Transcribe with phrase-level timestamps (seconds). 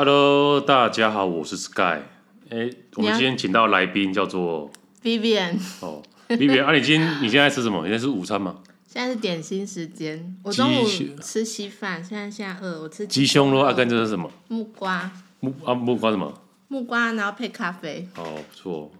[0.00, 2.02] Hello，大家好，我是 Sky。
[2.50, 4.70] 哎，我们今天请到来宾叫做
[5.02, 5.56] Vivian。
[5.80, 7.82] 哦，Vivian，啊，你今天 你现在吃什么？
[7.82, 8.60] 现在是午餐吗？
[8.86, 10.36] 现在是点心时间。
[10.44, 10.86] 我中午
[11.20, 14.30] 吃稀饭，现在现在饿，我吃鸡胸肉啊，跟这是什么？
[14.46, 15.10] 木瓜。
[15.40, 16.32] 木啊木瓜什么？
[16.68, 18.06] 木瓜，然后配咖啡。
[18.16, 18.92] 哦，不错。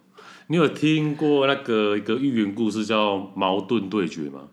[0.49, 4.49] 你有听过那个一个寓言故事叫《矛盾对决》吗？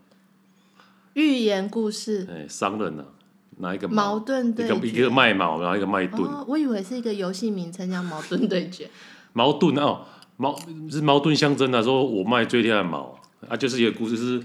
[1.16, 2.28] 寓言故事。
[2.30, 3.06] 哎，商人啊，
[3.58, 4.76] 哪一个矛盾对决？
[4.76, 6.24] 一个一个卖矛，然后一个卖盾。
[6.24, 8.86] 哦，我以为是一个游戏名称叫《矛盾对决》。
[9.34, 10.06] 矛盾哦，
[10.38, 10.58] 矛
[10.90, 14.44] 是矛盾相争的，说我卖最厉害的矛啊，就是一个故事，是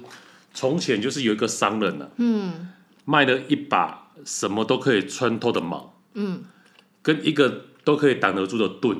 [0.52, 2.68] 从前就是有一个商人啊，嗯，
[3.04, 6.42] 卖了一把什么都可以穿透的矛，嗯，
[7.02, 8.98] 跟一个都可以挡得住的盾。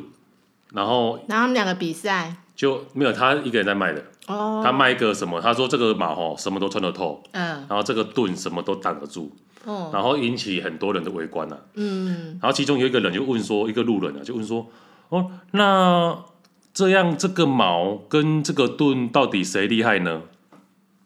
[0.73, 4.63] 然后，然后他们两个比赛就没有他一个人在卖的哦。
[4.65, 5.41] 他卖一个什么？
[5.41, 7.67] 他说这个矛吼什么都穿得透，嗯。
[7.69, 9.33] 然后这个盾什么都挡得住，
[9.65, 9.91] 哦。
[9.93, 12.39] 然后引起很多人的围观呐，嗯。
[12.41, 14.67] 然后其中有一个人就问说，一个路人啊就问说，
[15.09, 16.19] 哦，那
[16.73, 20.23] 这样这个矛跟这个盾到底谁厉害呢？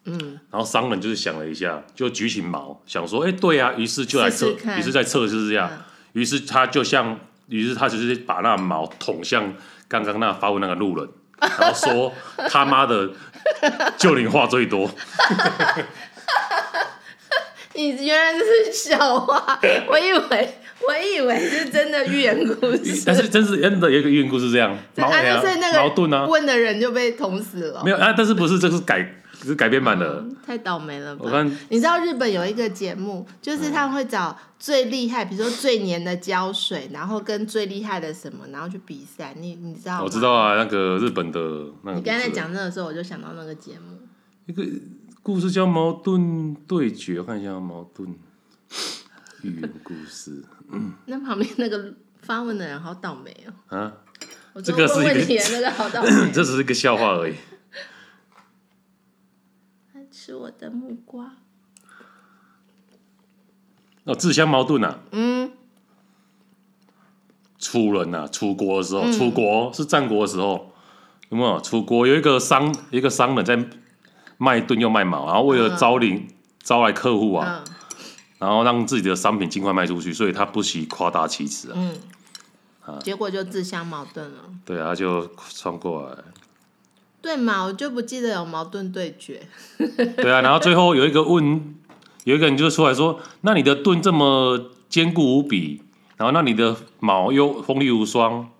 [0.05, 0.39] 嗯。
[0.51, 3.73] 然后商人就是想了一下，就举起矛想说，哎，对啊。
[3.77, 5.71] 于是就来测，于是在测试这样。
[6.13, 7.19] 于是他就像。
[7.49, 9.53] 于是他就是把那矛捅向
[9.87, 11.07] 刚刚那发问那个路人，
[11.39, 12.11] 然后说
[12.49, 13.11] ：“他妈的，
[13.99, 14.91] 就你话最多。
[17.75, 19.59] ”你原来这是笑话，
[19.89, 20.55] 我以为
[20.87, 23.03] 我以为是真的寓言故事。
[23.07, 27.83] 但是真是真的有一个寓言故事这样，矛盾啊，问的人就被捅死了。
[27.85, 29.21] 没有啊，但是不是这是改。
[29.43, 31.21] 是改编版的、嗯，太倒霉了吧！
[31.23, 39.35] 我看你知道日本有一个节目，就是他们会找最厉害，比如说最黏的胶水，然后跟最厉害的什么，然后去比赛。
[39.39, 40.03] 你你知道吗？
[40.03, 41.41] 我知道啊，那个日本的
[41.83, 41.99] 那个。
[41.99, 43.99] 你刚才讲那个时候，我就想到那个节目，
[44.47, 44.63] 一个
[45.25, 48.15] 故事叫《矛盾对决》，看一下矛盾
[49.41, 50.45] 寓言故事。
[50.71, 53.75] 嗯， 那旁边那个发问的人好倒霉哦。
[53.75, 53.91] 啊，
[54.63, 57.37] 这个是一个，那个好倒霉，这只是一个笑话而已。
[60.11, 61.37] 吃我的木瓜。
[64.05, 65.01] 哦，自相矛盾啊。
[65.13, 65.53] 嗯。
[67.59, 70.71] 楚人啊，楚国的时候，嗯、楚国是战国的时候，
[71.31, 71.59] 有没有？
[71.63, 73.57] 楚国有一个商，一个商人在
[74.45, 76.29] 卖盾又卖矛，然后为了招领、嗯、
[76.63, 77.75] 招来客户啊，嗯、
[78.39, 81.75] 然后让自己的商品尽快卖出去，所以他不惜夸大其词啊。
[81.77, 81.93] 嗯。
[82.87, 84.41] 啊、结果就自相矛盾了。
[84.63, 86.19] 对啊，就穿过来。
[87.23, 89.41] 对嘛，我就不记得有矛盾对决。
[89.79, 91.75] 对啊，然后最后有一个问，
[92.25, 95.81] 有一个人就出来说：“那你的盾这么坚固无比，
[96.19, 98.51] 然后那你的矛又锋利无双，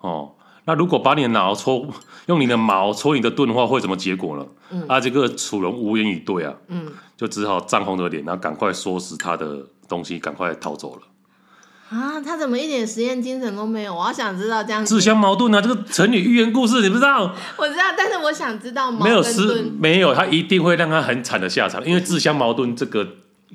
[0.00, 0.32] 哦，
[0.64, 1.88] 那如果把你的脑戳，
[2.26, 11.02] 用你的矛戳你的盾的话，会什么结果呢？”嗯、啊，这个楚人无言以对啊，嗯，就只好涨红着脸，然后赶快收拾他的东西，赶快逃走了。
[11.88, 13.92] 啊，他怎么一点实验精神都没有？
[13.92, 14.86] 我好想知道这样。
[14.86, 17.34] 自相矛盾啊，这个成语寓言故事你不知道？
[17.56, 23.08] 我知道，但是我想知道矛没有失没有，他一定会让他很惨的下场，因为自相矛盾这个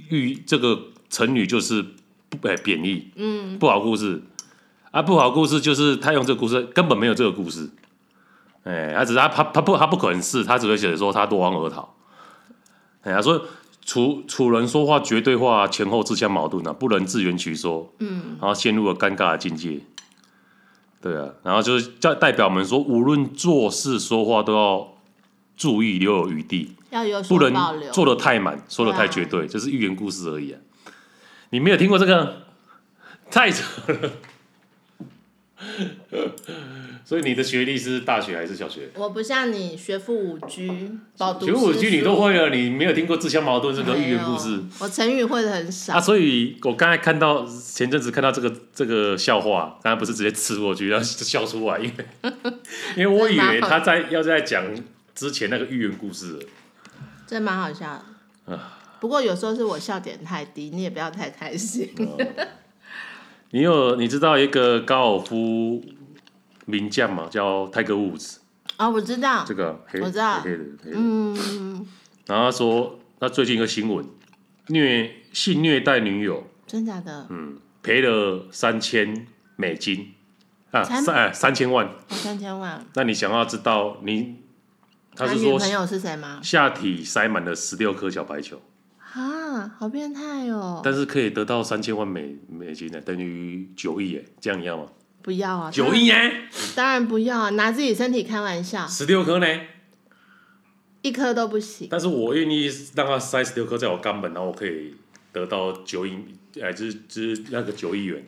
[0.10, 0.78] 寓这个
[1.10, 1.82] 成语就是
[2.30, 4.22] 不哎贬义，嗯，不好故事
[4.96, 7.70] 啊，不好故事就是他用这个故事根本没有这个故事，
[8.64, 11.94] 哎，他只是他他他不他不可能是，他只会写说他落荒而逃，
[13.02, 13.46] 哎，他说。
[13.86, 19.80] 楚楚人说话绝对化前后自相矛盾啊，不能自圆其说，嗯，然后陷入了尴尬的境界。
[21.00, 24.92] 对啊，然后就是叫代表们说，无论做事说话都要
[25.56, 27.54] 注意留有余地，要有不能
[27.92, 30.60] 做的太满，说的太绝对，这、啊、是寓言故事而已啊。
[31.52, 32.38] 你没有听过这个？
[33.30, 33.64] 太扯
[33.94, 34.12] 了。
[37.06, 38.90] 所以你的学历是大学还是小学？
[38.96, 40.66] 我不像你学富五车，
[41.40, 44.60] 学富五居你都会了，你没有听过自相矛盾这个寓言故事？
[44.80, 45.94] 我成语会的很少。
[45.94, 52.06] 啊，所以我刚才看到前阵子看到这个这个笑话，刚才不是直接刺过去，然后笑出来，因为
[52.98, 54.64] 因为我以为他在要在讲
[55.14, 56.40] 之前那个寓言故事，
[57.28, 58.04] 真蛮好笑
[58.48, 58.60] 的。
[59.00, 61.94] 不过有时候是我笑点太低，你也不要太开心。
[63.56, 65.82] 你有你知道一个高尔夫？
[66.66, 68.42] 名将嘛，叫泰格伍兹。
[68.76, 70.98] 啊，我知道这个黑，我知道黑的黑的。
[70.98, 71.88] 嗯，
[72.26, 74.06] 然后他说，他最近一个新闻，
[74.68, 77.28] 虐性虐待女友，真假的？
[77.30, 79.26] 嗯，赔了三千
[79.56, 80.14] 美金
[80.72, 82.86] 啊，三三千万，三千万。
[82.96, 84.36] 那你想要知道你，
[85.16, 86.42] 他是说女朋友是谁吗？
[86.44, 88.62] 下体塞满了十六颗小白球，
[89.16, 90.82] 啊，好变态哦！
[90.84, 94.88] 但是可以得到三千万美美金呢，等于九亿哎，这样一样吗？
[95.22, 95.72] 不要啊！
[95.72, 97.50] 九亿哎，当然不要啊！
[97.52, 98.86] 拿自己身体开玩笑。
[98.86, 99.48] 十六颗呢？
[101.02, 101.88] 一颗都不行。
[101.90, 104.94] 但是我愿意让他塞十六颗在我肛门，然后我可以
[105.32, 106.18] 得到九亿，
[106.62, 108.22] 哎，就是就是那个九亿元。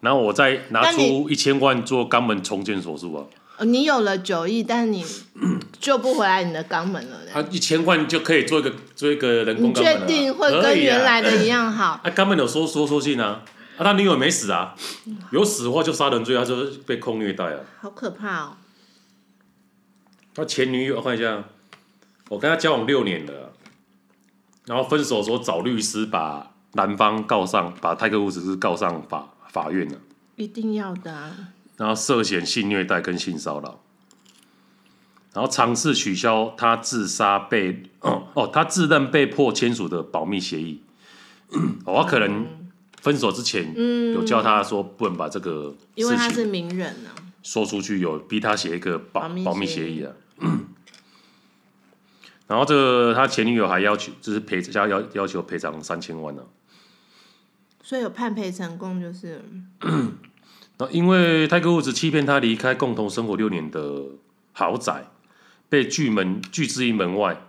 [0.00, 3.26] 然后我再拿出一千万做肛门重建手术啊。
[3.64, 5.04] 你有了九亿，但你
[5.80, 7.18] 救不回来你的肛门了。
[7.32, 12.00] 他一千万就可以做一个做一个人工肛门确定会跟原来的一样好？
[12.04, 13.42] 他肛门有收缩缩性啊，
[13.76, 14.74] 啊，他女友没死啊，
[15.30, 17.60] 有死的话就杀人罪，他就被控虐待啊。
[17.80, 18.56] 好可怕哦！
[20.34, 21.44] 他前女友，我看一下，
[22.28, 23.52] 我跟他交往六年了，
[24.66, 29.98] 然后分手的时候找律师把男方告上，把泰克伍兹是告上法法院了。
[30.36, 31.32] 一定要的啊。
[31.76, 33.80] 然后涉嫌性虐待跟性骚扰，
[35.34, 40.82] 然后尝试取消他自杀被哦哦，他自认被迫签署的保密协议。
[41.84, 42.46] 我、哦、可能
[43.02, 43.74] 分手之前
[44.14, 47.10] 有叫他说不能把这个，因为他是名人呢，
[47.42, 50.12] 说出去有逼他写一个保保密协议啊。
[52.46, 56.48] 然后这个他前女友还要求就是赔要要要求赔偿三千万呢、啊，
[57.82, 59.44] 所以有判赔成功就是。
[60.78, 64.04] 那因为泰克伍兹欺骗他离开共同生活六年的
[64.52, 65.08] 豪宅，
[65.70, 67.40] 被拒门拒之于门外，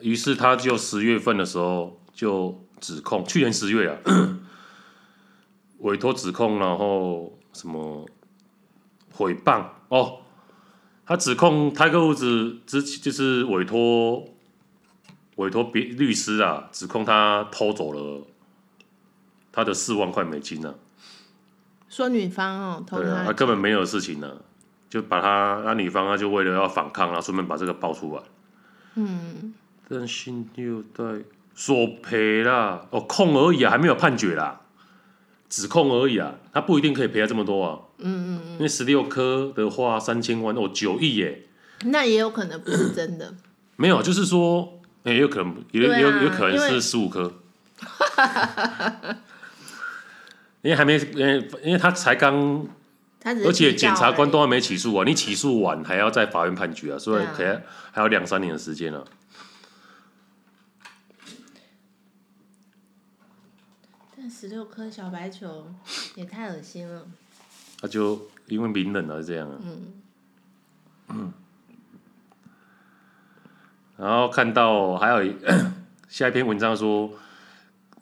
[0.00, 3.98] 于是他就十月份的时候就指控，去年十月啊，
[5.78, 8.08] 委托指控，然后什么
[9.16, 10.22] 诽谤哦，
[11.06, 14.24] 他指控泰克伍兹之就是委托
[15.36, 18.26] 委托别律师啊，指控他偷走了
[19.52, 20.81] 他的四万块美金呢、啊。
[21.92, 24.26] 说女方哦，对啊，他根本没有事情呢，
[24.88, 28.22] 就把他那女方，他就为了要反抗，然后顺便把这个爆出来。
[28.94, 29.52] 嗯，
[29.90, 31.04] 但性虐待
[31.54, 34.62] 索赔啦，哦，控而已啊，还没有判决啦，
[35.50, 37.78] 指控而已啊，他不一定可以赔他这么多啊。
[37.98, 41.42] 嗯嗯嗯，因为十六颗的话三千万哦，九亿耶，
[41.84, 43.34] 那也有可能不是真的。
[43.76, 47.34] 没有，就是说，也有可能，也有、啊、有有可能是十五颗。
[50.62, 52.64] 因为还没，因为因为他才刚，
[53.24, 57.60] 而且检察官都还没起诉啊，你起诉完还要在法院判决啊，所以可能
[57.90, 59.04] 还有两三年的时间了。
[64.16, 65.66] 但十六颗小白球
[66.14, 67.08] 也太恶心了。
[67.80, 69.56] 他就因为名人啊，是这样啊。
[69.64, 69.92] 嗯。
[71.08, 71.32] 嗯。
[73.96, 75.34] 然后看到还有一
[76.08, 77.10] 下一篇文章说。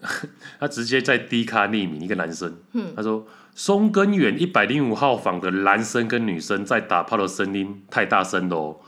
[0.58, 8.80] 他直接在低卡匿名一个男生，嗯、他说松根远一百零五号房的男生跟女生在打炮的声音太大声了哦，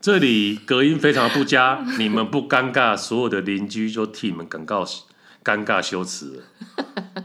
[0.00, 4.84] 这里隔音非常的不佳， 你们不尴尬，所有的邻居就替你们感到
[5.42, 6.42] 尴尬羞耻了。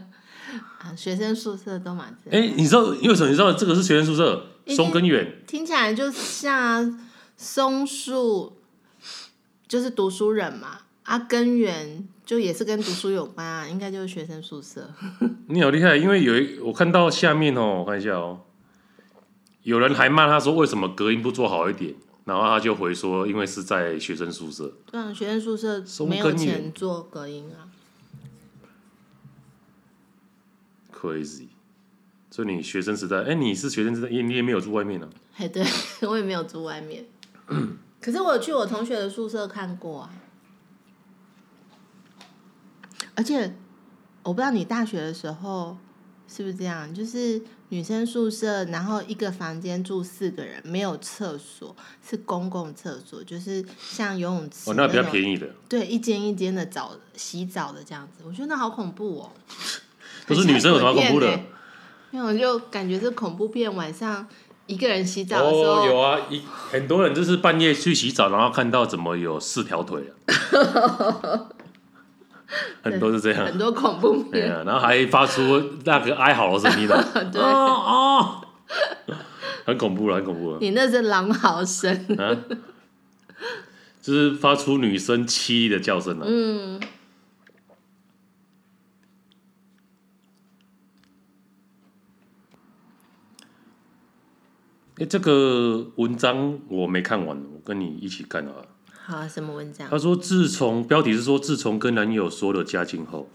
[0.78, 2.16] 啊，学生宿舍都蛮……
[2.30, 3.28] 哎、欸，你知道为什么？
[3.28, 4.46] 你知道这个是学生宿舍？
[4.68, 6.98] 松根远听起来就像
[7.36, 8.56] 松树，
[9.68, 10.78] 就是读书人嘛。
[11.04, 14.90] 啊，根源就也是跟读书有关啊， 应该就是学生宿舍。
[15.48, 18.40] 你好厉害，因为有一我看到下面哦，我看一下哦，
[19.62, 24.72] 有人还骂他说为什么隔音不做好一点，然后他就回说因为是在学生宿舍。
[24.90, 27.68] 对啊，学生宿舍没有钱做隔音啊。
[30.90, 31.48] Crazy，
[32.30, 35.10] 所以你学生时代，哎，你是学生时代，你你也没有住外面呢？
[35.36, 35.62] 哎，对，
[36.08, 37.04] 我也没有住外面。
[38.00, 40.10] 可是我有去我同学的宿舍看过啊。
[43.14, 43.54] 而且
[44.22, 45.76] 我不知道你大学的时候
[46.26, 54.70] 是不是这样，就是女生宿舍，然后一个房间住四个人，没有厕所，是公共厕所，就是像游泳池。
[54.70, 55.46] 哦，那比较便宜的。
[55.68, 59.32] 对，一间一间的澡洗澡的这样子，我觉得那好恐怖哦。
[60.26, 61.40] 可是女生有什么恐怖的？
[62.10, 64.26] 因为我就感觉是恐怖片，晚上
[64.66, 65.82] 一个人洗澡的时候。
[65.82, 66.40] 哦，有啊，一
[66.70, 71.50] 很多人就是半夜去洗澡，然后看到怎么有四条腿啊。
[72.82, 75.40] 很多是这样，很多恐怖片，对啊，然后还发出
[75.84, 78.46] 那个哀嚎的声音的， 对哦，哦
[79.66, 80.58] 很恐怖了，很恐怖了。
[80.60, 82.36] 你那是狼嚎声，啊，
[84.02, 86.26] 就是发出女生凄厉的叫声了。
[86.28, 86.80] 嗯。
[94.96, 98.52] 哎、欸，这个文章我没看完，我跟你一起看啊。
[99.06, 99.86] 好啊，什么文章？
[99.90, 103.28] 他说：“自从标题是说，自从跟男友说了家境后，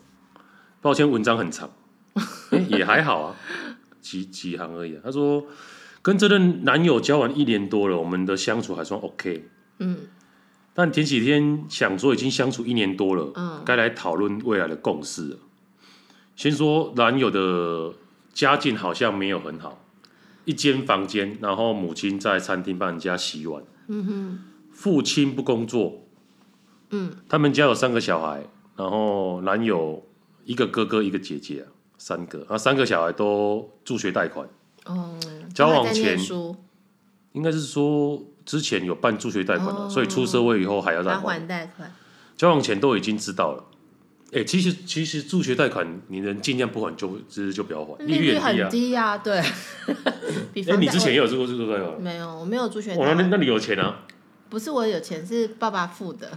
[0.82, 1.70] 抱歉，文章很长，
[2.50, 3.36] 欸、也还好啊，
[4.02, 5.46] 几几行而已、啊。”他说
[6.02, 9.48] ：“跟这任男友交往一年多了，我们的相处还算 OK。
[9.78, 9.98] 嗯，
[10.74, 15.38] 但前几天想说，已经相处一年多了，嗯，该来讨论未来的共识了。
[16.36, 17.94] 先说男友的
[18.34, 19.86] 家境好像没有很好，
[20.46, 23.64] 一间房间，然后母亲在餐厅帮人家洗碗。
[23.88, 24.40] 嗯哼。”
[24.80, 26.08] 父亲不工作，
[26.92, 28.46] 嗯，他们家有三个小孩，
[28.78, 30.02] 然后男友
[30.46, 31.68] 一个哥哥一个姐姐啊，
[31.98, 34.48] 三个，啊，三个小孩都助学贷款。
[34.86, 35.20] 哦，
[35.54, 36.18] 交往前
[37.34, 41.94] 应该是说之前有办助学贷款的，哦、所以出社会以后还要再还贷款。
[42.38, 43.66] 交往前都已经知道了。
[44.28, 49.18] 哎、欸，其实其实助学贷款你能尽量不还就就是就不要还，利率很低啊。
[49.18, 49.40] 对。
[49.40, 49.46] 哎、
[50.54, 52.02] 欸，你之前也有做过助学贷款？
[52.02, 53.18] 没有，我没有助学贷款。
[53.18, 54.06] 那那你有钱啊？
[54.50, 56.32] 不是我有钱，是爸爸付的。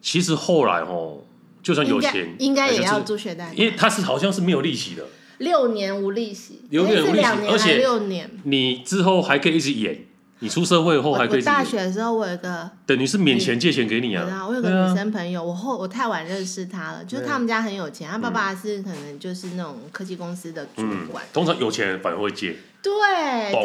[0.00, 1.18] 其实后来哦，
[1.62, 5.04] 就算有钱，应该也要助学贷款，因为他是好像是没有利息的，
[5.38, 10.04] 六年无利息，六年无利息，而且六年，你之后还可以一直演，
[10.40, 11.42] 你出社会后还可以。
[11.42, 14.44] 大学的时候，我有一个等于是免钱借钱给你啊。
[14.48, 21.24] 我有个女生朋友，我后我太晚认识她了，就是他们家很有钱，他爸爸是可能就是那种科技公司的主管。
[21.32, 22.56] 通常有钱人反而会借。
[22.82, 22.92] 对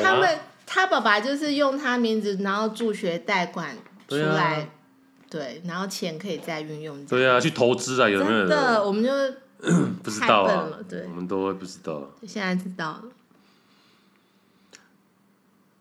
[0.04, 3.76] 他们，他爸爸就是用他名字，然后助学贷款。
[4.08, 4.70] 出来，
[5.30, 7.06] 对，然后钱可以再运用。
[7.06, 8.48] 对啊，去投资啊，有没有？
[8.48, 9.12] 真的，我们就
[10.02, 12.10] 不知道啊，对，我们都会不知道。
[12.26, 13.04] 现在知道了。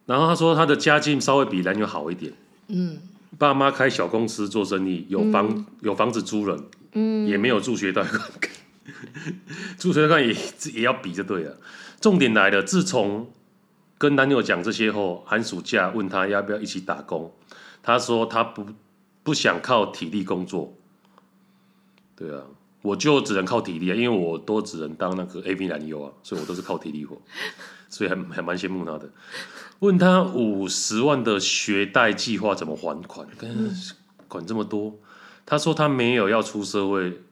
[0.07, 2.33] 然后他说，他的家境稍微比男友好一点。
[2.69, 2.99] 嗯。
[3.39, 8.21] 爸妈开小公司做生意，有房有房子租人，嗯，也没有助学贷款。
[9.79, 10.35] 助学贷款也
[10.73, 11.57] 也要比就对了。
[12.01, 13.31] 重点来了，自从
[13.99, 17.33] 跟男友讲这些后，寒暑假问他要不要一起打工。
[17.83, 18.67] 他说他不
[19.23, 20.75] 不想靠体力工作，
[22.17, 22.43] 对啊，
[22.83, 27.21] 我就只能靠体力啊，因为我都只能当那个 AV 男优啊，所以我都是靠体力活，
[27.89, 29.09] 所以还还蛮羡慕他的。
[29.79, 33.27] 问他五十万的学贷计划怎么还款？
[33.39, 33.71] 跟
[34.27, 34.99] 管这么多，
[35.45, 37.23] 他说他没有要出社会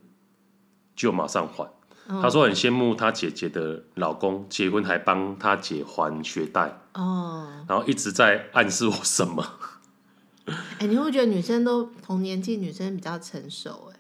[0.95, 1.69] 就马上还。
[2.07, 9.45] 他说很羡慕他姐姐的老公结婚还帮他姐还学贷哦，然后一直在暗示我什么。
[10.47, 13.97] 哎、欸，你会觉得女生都同年纪，女生比较成熟哎？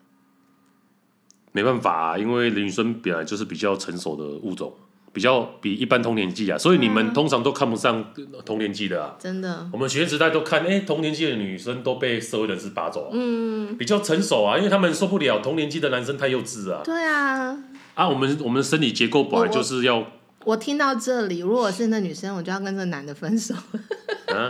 [1.53, 4.75] 没办法啊，因为女生本来就是比较成熟的物种，
[5.13, 8.13] 比较比一般同年纪啊，所以你们通常都看不上
[8.45, 9.17] 同年纪的啊。
[9.19, 13.11] 真的，我们学生时代都看，哎、欸，同年纪的女生都被社会人士拔走啊。
[13.15, 16.83] 嗯，比较成熟啊，因为他们受不了同年纪的男生太幼稚啊。
[16.85, 17.57] 对啊。
[17.95, 20.07] 啊，我们我们的生理结构本来就是要。
[20.45, 23.55] 我听到这里，如果是那女生，我就要跟这男的分手。
[23.55, 24.49] 啊，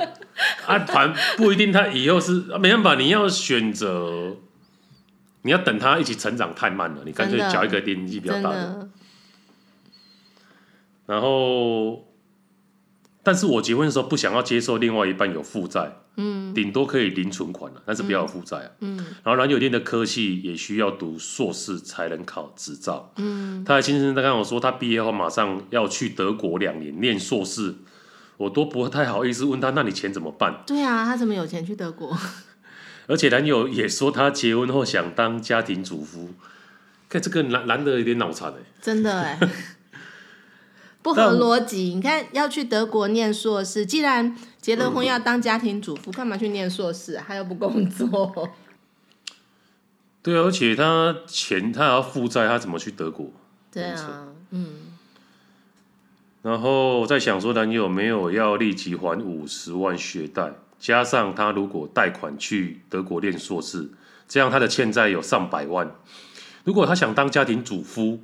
[0.67, 4.37] 啊，反不一定，他以后是没办法，你要选择，
[5.43, 8.57] 你要等他一起成长太慢了，你干脆找一个年纪比较大的。
[8.57, 8.89] 的
[11.07, 12.03] 然后，
[13.25, 15.97] 但是我结婚的时候不想要接受另外一半有负债。
[16.17, 18.71] 嗯，顶多可以零存款了，但是不要有负债啊。
[18.79, 23.13] 嗯，然后男友店的科系也需要读硕士才能考执照。
[23.17, 27.75] 嗯，他的先生在跟我说，他毕业后马上要去德国两年念硕士，
[28.37, 30.63] 我都不太好意思问他，那你钱怎么办？
[30.65, 32.17] 对啊，他怎么有钱去德国？
[33.09, 36.31] 而且男友也说他结婚后想当家庭主妇，
[37.09, 39.37] 看这个男男的有点脑残哎，真的哎。
[41.05, 47.21] 不合逻辑，你看要去德国念硕士，既然结了婚要当家庭主妇，干嘛去念硕士？
[47.29, 48.49] 他又不工作？
[50.25, 53.31] 对啊，而且他钱他还要负债，他怎么去德国？
[53.71, 54.77] 对啊，嗯。
[56.41, 63.91] 然后在想说，男友没有要立即还五十万学贷，加上他如果贷款去德国念硕士，
[64.27, 65.95] 这样他的欠债有上百万。
[66.65, 68.23] 如果他想当家庭主妇，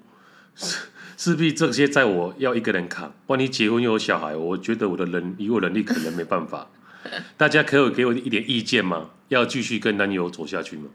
[1.22, 6.68] 势必这些在我要一个人扛，万一结婚又有小孩，我觉得我的能以我能力可能没办法。
[7.36, 9.10] 大家可以给我一点意见吗？
[9.28, 10.88] 要继续跟男友走下去吗？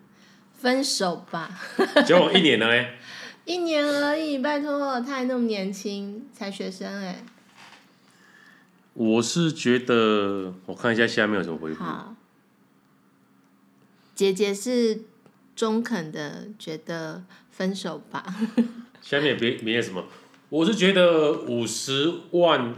[0.58, 1.52] 分手吧。
[2.08, 2.98] 交往一年了哎，
[3.46, 7.24] 一年而已，拜托，他还那么年轻，才学生哎。
[8.96, 11.86] 我是觉得，我看一下下面有什么回复。
[14.16, 15.02] 姐姐是
[15.56, 18.26] 中肯的，觉得分手吧。
[19.06, 20.04] 下面别别什么，
[20.50, 22.74] 我是觉得五十万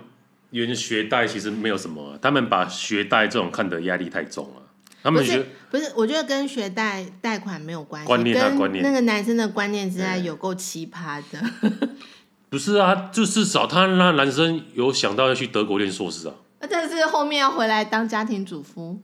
[0.50, 4.64] 元学贷其实没有什么，他们把学贷这种看得压力太重了。
[5.02, 11.90] 他们觉得不是，我觉得跟学贷贷款没有关系，观念啊观念，那个男生的观念之在有够奇葩的。
[12.50, 16.34] 不是啊，就至少他那男生有想到要去德国念硕士啊。
[16.70, 19.02] 但是后面要回来当家庭主妇，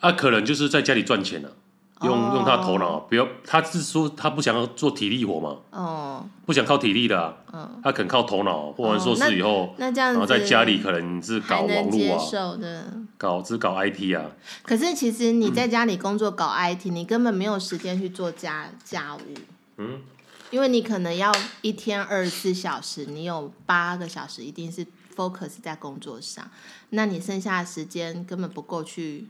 [0.00, 1.56] 啊，可能就是在家里赚钱了。
[2.04, 5.56] 用用他头脑，不要，他是说他不想要做体力活嘛？
[5.70, 7.36] 哦，不想靠体力的啊。
[7.52, 12.84] 嗯，他肯靠头脑，或者说是以后，那这样子，然后在家里可能是搞网络啊，
[13.18, 14.30] 搞只搞 IT 啊。
[14.62, 19.20] 可是其实你在家里工作搞 IT，你根本没有时间去做家家务。
[19.76, 20.00] 嗯，
[20.50, 26.50] 因为你可能要一天二十四小时，你有八个小时一定是 focus 在工作上，
[26.90, 29.28] 那你剩下的时间根本不够去。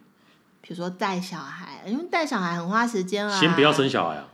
[0.62, 3.38] 比如说带小孩，因为带小孩很花时间啊。
[3.38, 4.24] 先不要生小孩啊，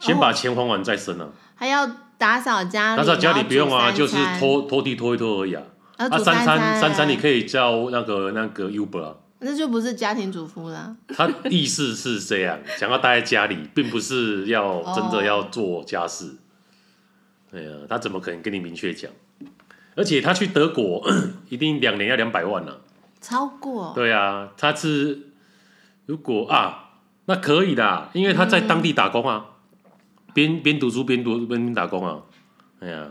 [0.00, 1.28] 先把钱还完再生啊。
[1.54, 1.86] 还要
[2.18, 5.62] 打扫家里，打扫家里不用啊，就是拖拖地拖一拖而已啊。
[5.96, 9.14] 啊，三餐三餐你可以叫那个那个 Uber 啊。
[9.38, 10.96] 那就不是家庭主妇啦。
[11.08, 16.36] 他意思是这样，想要待在家里，并不是要真的要做家事。
[17.52, 19.10] 哎呀，他怎么可能跟你明确讲？
[19.94, 21.06] 而且他去德国，
[21.48, 22.76] 一定两年要两百万呢、啊。
[23.20, 23.92] 超过。
[23.94, 25.25] 对啊，他是
[26.06, 26.90] 如果啊，
[27.26, 29.44] 那可以的，因为他在当地打工啊，
[30.32, 32.22] 边边、嗯、读书边读边打工啊。
[32.80, 33.08] 哎呀，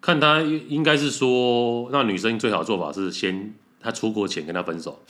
[0.00, 3.54] 看他应该是说，那女生最好的做法是先。
[3.78, 5.00] 他出国前跟他分手，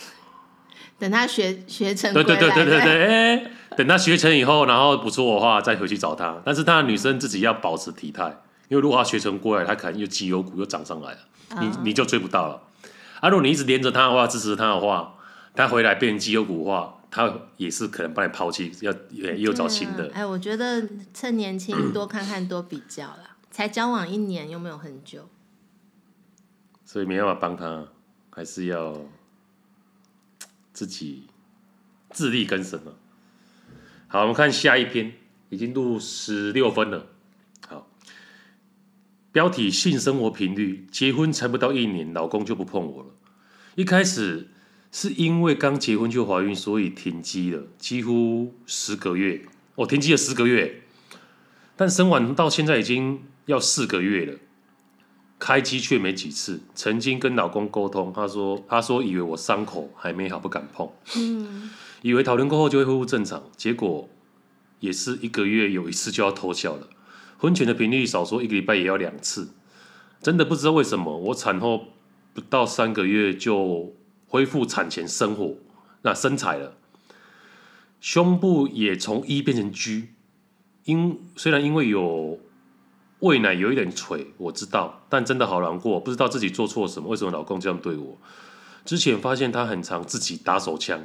[0.98, 6.42] 等他学学成，对对对对对对，哎，等他学成以后，然后不错的话再回去找他。
[6.44, 8.24] 但是他的女生自己要保持体态，
[8.68, 11.18] 因为如果他学成过来，他可能又绩优股又涨上来了，
[11.58, 12.60] 你你就追不到了。
[13.20, 15.14] 啊，如果你一直连着他的话，支持他的话，
[15.56, 20.12] 他回来变成绩优股化，他也是可能把你抛弃，要又找新的。
[20.12, 25.28] 哎，我觉得趁年轻多看看多比较啦，才交往一年又没有很久，
[26.84, 27.88] 所以没办法帮他。
[28.28, 28.94] 还是要
[30.74, 31.26] 自己
[32.10, 32.98] 自力更生了。
[34.08, 35.14] 好，我们看下一篇，
[35.48, 37.06] 已经录十六分了。
[37.66, 37.88] 好，
[39.32, 43.08] 标题：性生活频率，结婚才不到一年，老公就不碰我了。
[43.74, 44.48] 一开始
[44.98, 49.42] 是因为刚结婚就怀孕，所以停机了，几乎十个月。
[49.74, 50.84] 我停机了十个月，
[51.76, 54.38] 但生完到现在已经要四个月了。
[55.38, 60.90] 开机却没几次，曾经跟老公沟通，他说：“他说以为我伤口还没好，不敢碰。
[61.14, 61.68] 嗯，
[62.00, 64.08] 以为讨论过后就会恢复正常，结果
[64.80, 66.88] 也是一个月有一次就要偷笑了。
[67.36, 69.50] 婚前的频率少说一个礼拜也要两次，
[70.22, 71.14] 真的不知道为什么。
[71.18, 71.88] 我产后
[72.32, 73.92] 不到三个月就
[74.26, 75.56] 恢复产前生活，
[76.02, 76.74] 那身材了，
[78.00, 80.08] 胸部也从一变成 G，
[80.84, 82.40] 因虽然因为有。”
[83.20, 88.18] 喂奶有一点垂，我知道，但真的好难过，不知道自己做错什么，为什么老公这样对我？
[88.84, 91.00] 之前发现他很常自己打手枪，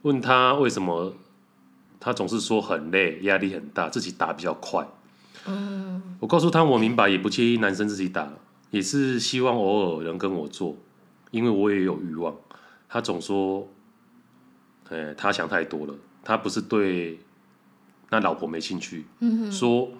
[0.00, 1.12] 问他为什么，
[2.00, 4.88] 他总是说很累，压力很大，自己打比较快。
[5.46, 8.32] 嗯，我告诉他我明白，也不介意男生自己打，
[8.70, 10.74] 也是希望偶尔能跟我做，
[11.30, 12.34] 因为我也有欲望。
[12.88, 13.68] 他总说，
[14.90, 17.18] 哎，他想太多了，他不是对
[18.10, 19.90] 那老婆没兴趣，嗯，说。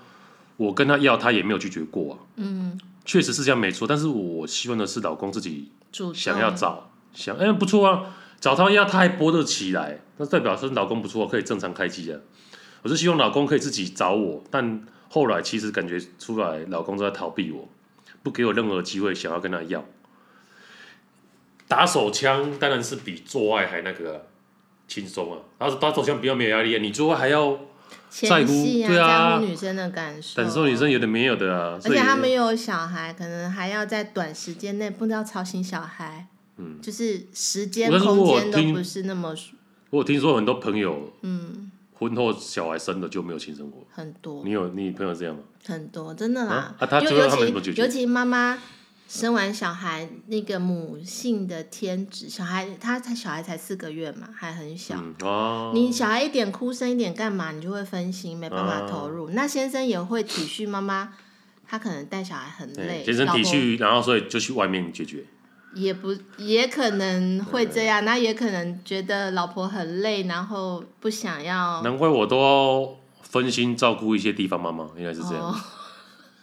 [0.58, 2.18] 我跟他要，他也没有拒绝过啊。
[2.36, 3.86] 嗯，确实是这样，没错。
[3.86, 5.70] 但是我希望的是老公自己
[6.14, 12.18] 想要找，想哎、欸、不错啊，找他要他还拨得起来，那代表是老公不错，可以正常开机啊。
[12.80, 17.68] 我是希望老公可以自己找我，但后来其实感觉出来，老公都在逃避我，
[18.22, 19.84] 不给我任何机会想要跟他要。
[21.68, 24.26] 打手枪当然是比做爱还那个
[24.88, 27.59] 轻松啊，然后打手枪比较没有压力啊，你做爱还要。
[28.09, 31.79] 在乎，对啊，在乎女生的感受，感受女生有的没有的啊。
[31.85, 36.26] 而且他们有小孩，可能还要在短时间内不知道吵醒小孩，
[36.57, 39.35] 嗯，就是时间空间都不是那么。
[39.90, 44.42] 我有听说很多朋友，嗯，婚后小孩生了就没有性生活，很多。
[44.44, 45.42] 你有你朋友这样吗？
[45.66, 46.74] 很多，真的啦。
[46.79, 47.83] 啊，他最后他们怎么解决？
[47.83, 48.59] 尤其妈妈。
[49.08, 54.96] 生完小孩，那个母性的天职，小孩他才小孩才四个月嘛，还很小。
[54.96, 59.26] 嗯哦、你小孩一点哭声一点干嘛，你就会分心，没办法投入。
[59.26, 61.12] 哦、那先生也会体恤妈妈，
[61.68, 63.04] 他可能带小孩很累。
[63.04, 65.24] 先生体恤，然后所以就去外面解决。
[65.74, 71.80] 也不也可能会这样，嗯、那也可能觉得老婆很累，然后不想要。
[71.82, 75.54] 难怪我都要分心照顾一些地方妈妈，应该是这样，哦、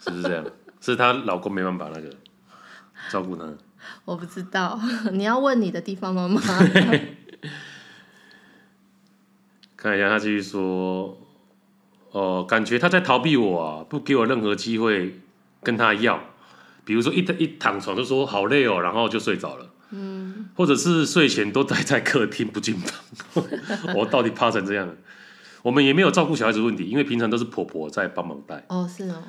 [0.02, 0.46] 是不是这样？
[0.80, 2.10] 是她老公没办法那个。
[3.10, 3.44] 照顾他，
[4.04, 4.80] 我不知道，
[5.12, 6.40] 你要问你的地方妈妈。
[9.76, 11.18] 看一下，他继续说，
[12.12, 15.20] 哦、呃，感觉他在逃避我啊，不给我任何机会
[15.62, 16.20] 跟他要。
[16.84, 19.70] 比如说一一躺床就说好累哦，然后就睡着了。
[19.90, 23.44] 嗯，或者是睡前都待在客厅不进房。
[23.94, 24.88] 我到底怕成这样？
[25.62, 28.64] 我们也没有照顾小孩子问题，因为平常都是婆婆在帮忙带。
[28.68, 29.22] 哦，是哦。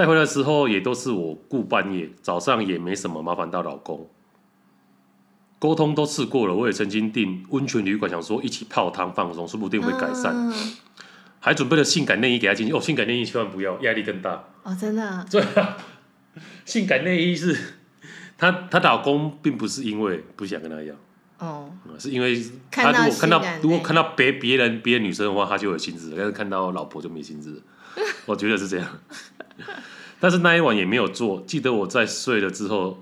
[0.00, 4.08] 带回来的时候也都是我顾半夜，早上也没什么麻烦到老公。
[5.58, 10.32] 沟通都试过了，我也曾经订温泉旅馆，想说一起泡汤放松，说不定会改善。
[10.34, 10.54] 嗯、
[11.38, 12.72] 还准备了性感内衣给他进去。
[12.72, 14.42] 哦，性感内衣千万不要，压力更大。
[14.62, 15.22] 哦，真的。
[15.30, 15.76] 对啊，
[16.64, 17.54] 性感内衣是
[18.38, 20.94] 她她老公并不是因为不想跟她要，
[21.40, 27.62] 哦，是因为他如果看到如果看到别别人别的女生的话，他就有兴致，但是看到老婆就没兴致。
[28.26, 28.88] 我觉得是这样。
[30.20, 32.98] 但是那一晚也没有做，记得我在睡了之后，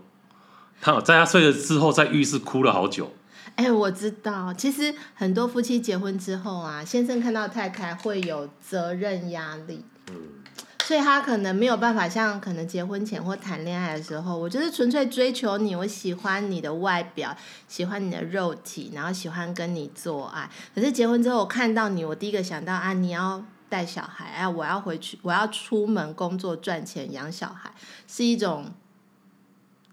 [0.81, 3.13] 他在他睡了之后，在浴室哭了好久。
[3.57, 10.15] 哎、欸，我知道，其实很多夫妻结婚之后啊，先生看到太太会有责任压力，嗯，
[10.85, 20.49] 所以他可能没有办法像可能结婚前或谈恋爱的时候，我就是纯粹追求你，我喜欢你的外表，喜欢你的肉体，然后喜欢跟你做爱。
[20.73, 27.73] 可是结婚之后，我看到你，我第一个想到啊，你要带小孩，哎，我要回去，我要出门工作赚钱养小孩，
[28.07, 28.73] 是一种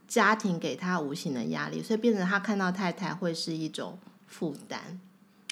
[0.08, 5.00] 家庭给他无形的压力，所以变成他看到太太会是一种负担。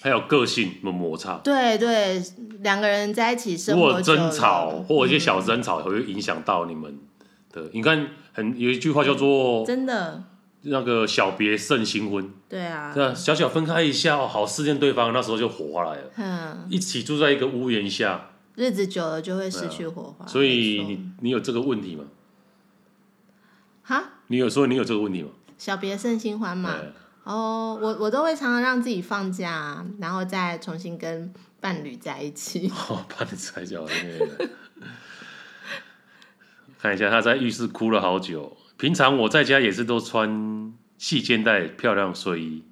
[0.02, 2.22] 还有个性的摩擦，对对，
[2.60, 7.00] 两个人在一起生活，争吵或者一些小争吵，会影响到你们
[7.52, 7.62] 的。
[7.62, 10.26] 嗯、你看，很有一句话叫做“真的
[10.64, 16.12] 那个小别胜新婚”，对啊，对啊，小小分开一下，好思念对方，那时候就火花来了。
[16.18, 20.26] 嗯，一起住在一个屋檐下，日子久了就会失去火花。
[20.26, 22.06] 所以你你有这个问题吗？
[23.84, 24.04] 哈？
[24.28, 25.30] 你有说你有这个问题吗？
[25.58, 26.76] 小别胜新欢嘛。
[27.24, 32.70] 哦、oh，我我都会常常让自己放假，然后再重新跟伴侣在一起。
[32.70, 33.78] 哦，伴侣在一起，
[36.82, 38.58] 看一下他在浴室哭了好久。
[38.84, 42.64] 平常我在家也是都穿细肩带漂亮睡衣，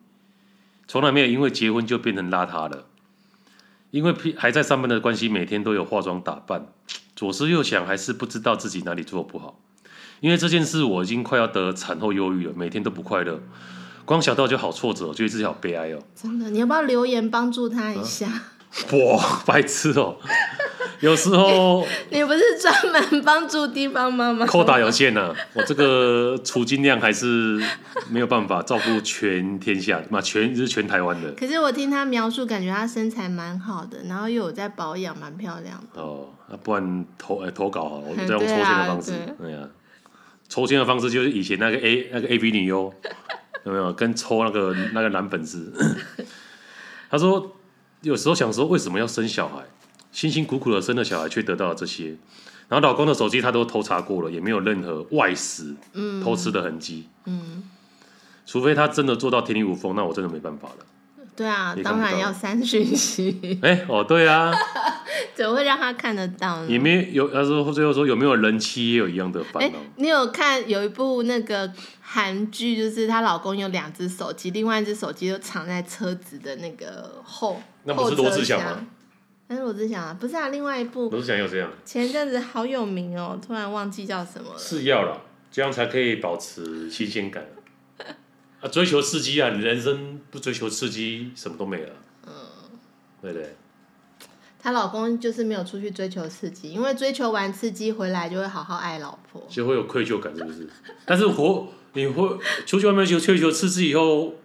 [0.86, 2.88] 从来没有因为结婚就变成邋遢了。
[3.92, 6.68] 因为还在上班的关系，每天都有化妆打扮。
[7.16, 9.58] 左思右想，还是不知道自己哪里做不好。
[10.20, 13.40] 因为这件事，我已经快要得产后忧郁了，每天都不快乐。
[14.04, 16.04] 光想到就好挫折，觉得自己好悲哀哦。
[16.14, 18.28] 真的，你要不要留言帮助他一下？
[18.92, 20.18] 哇，白痴哦！
[21.02, 24.46] 有时候你， 你不是专门帮助地方妈妈？
[24.46, 27.62] 扣打有限呢、啊，我这个储金量还是
[28.10, 31.32] 没有办法照顾全天下嘛，全是全台湾的。
[31.34, 36.02] 可是我听他描述，感觉他身材蛮好的，然后又有在保养，蛮漂亮的。
[36.02, 39.12] 哦，那不然投投稿好，我们再用抽签的方式。
[39.40, 39.70] 对呀、啊，
[40.48, 42.94] 抽签的方式就是以前那个 A 那个 A B 女优。
[43.64, 45.72] 有没有跟抽那个那个男粉丝？
[47.12, 47.58] 他说
[48.02, 49.58] 有时候想说，为什么要生小孩？
[50.12, 52.16] 辛辛苦苦的生了小孩，却得到了这些。
[52.68, 55.76] 然后老公的手机他都偷查过了，也没有任何外食、
[56.24, 57.10] 偷吃的痕迹。
[57.26, 57.64] 嗯，
[58.46, 60.86] 除非他真的做到天衣无缝，那我真的没办法了。
[61.36, 63.60] 对啊，当然要三讯息。
[63.64, 64.54] 哎、欸，哦，对啊，
[65.34, 66.70] 怎么会让他看得到呢？
[66.70, 69.60] 也没有，他说最后说有没有人妻也有一样的烦恼？
[69.62, 71.72] 哎、欸，你有看有一部那个
[72.02, 77.62] 韩剧，就是她老公有两只手机，另外一只手机都藏在车子的那个后。
[77.86, 78.86] 那不是罗志祥吗？
[79.52, 81.10] 那是罗志祥啊，不是啊，另外一部。
[81.10, 81.70] 罗志祥有这样？
[81.84, 84.58] 前阵子好有名哦，突然忘记叫什么了。
[84.58, 87.46] 是要了，这样才可以保持新鲜感。
[88.62, 89.50] 啊，追求刺激啊！
[89.50, 91.90] 你人生不追求刺激，什么都没了。
[92.28, 92.32] 嗯，
[93.22, 93.58] 对对。
[94.58, 100.70] 她老公就是没有出去追求刺激，因为追求完刺激回来就会好好爱老婆，就会有愧疚感，是不是？
[101.06, 104.36] 但是活你会出去外面求追求刺激以后，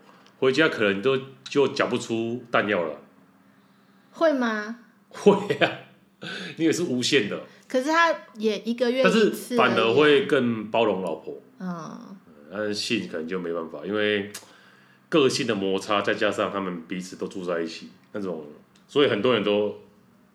[0.40, 2.98] 回家可能都就讲不出弹药了。
[4.10, 4.80] 会吗？
[5.16, 5.70] 会啊，
[6.56, 7.42] 你也是无限的。
[7.68, 11.34] 可是他也一个月一，但是反而会更包容老婆。
[11.58, 12.16] 嗯。
[12.50, 14.30] 但是性可能就没办法，因为
[15.08, 18.44] 个性的摩擦，再加上他们彼此都住在一起，那种，
[18.88, 19.74] 所以很多人都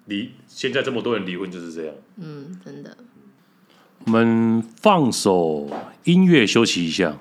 [0.06, 0.32] 离。
[0.46, 1.96] 现在这么多人离婚就是这样。
[2.18, 2.98] 嗯，真的。
[4.06, 5.70] 我们放首
[6.04, 7.18] 音乐休息一下。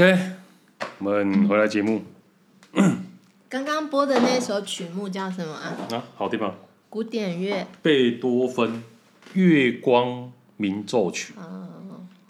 [0.00, 0.18] OK，
[0.98, 2.02] 我们回来节目。
[3.50, 5.76] 刚刚播的那首曲目叫什么啊？
[5.90, 6.56] 啊，好地方。
[6.88, 7.66] 古典乐。
[7.82, 8.82] 贝多芬
[9.38, 11.34] 《月光鸣奏曲》。
[11.38, 11.68] 哦，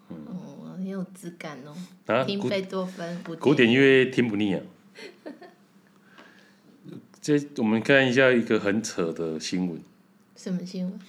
[0.09, 1.77] 哦，很有质感哦。
[2.13, 4.61] 啊，听贝多芬古典，古典乐听不腻啊。
[7.23, 9.81] 这我们看一下一个很扯的新闻。
[10.35, 11.01] 什么新闻？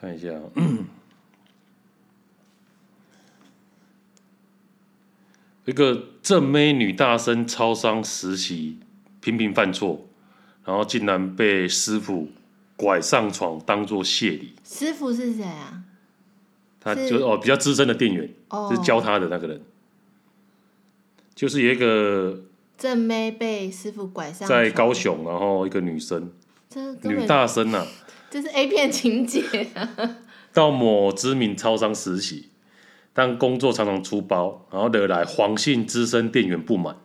[0.00, 0.28] 看一下。
[5.64, 8.78] 一个正妹女大生超商实习，
[9.20, 10.06] 频频犯错，
[10.64, 12.28] 然后竟然被师傅
[12.76, 14.52] 拐上床当做谢礼。
[14.64, 15.84] 师傅是谁啊？
[16.80, 19.62] 他就是哦，比较资深的店员，哦、是教他的那个人。
[21.34, 22.42] 就是有一个
[22.76, 26.30] 正妹被师傅拐上，在高雄，然后一个女生，
[27.02, 27.86] 女大生啊，
[28.30, 29.40] 这是 A 片情节
[29.74, 30.18] 啊。
[30.52, 32.50] 到某知名超商实习。
[33.14, 36.96] 但工作常常出包，然后惹来黄姓资深店员不满。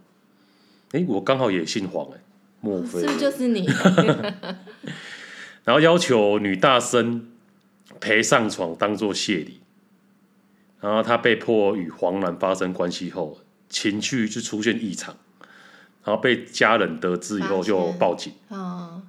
[0.92, 2.18] 哎，我刚好也姓黄，哎，
[2.60, 3.02] 莫非？
[3.02, 3.66] 是不是就是你？
[5.64, 7.30] 然后要求女大生
[8.00, 9.60] 陪上床当做谢礼，
[10.82, 15.16] 然后他被迫与黄男发生关系后，情绪就出现异常，
[16.04, 18.34] 然后被家人得知以后就报警。
[18.48, 19.04] 哦。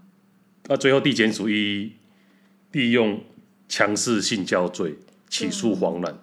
[0.66, 1.94] 那最后地检署以
[2.72, 3.24] 利用
[3.68, 4.98] 强势性交罪
[5.30, 6.18] 起诉黄男。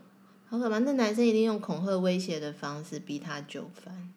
[0.50, 0.80] 好可怕！
[0.80, 4.10] 那男生一定用恐吓威胁的方式逼他就范。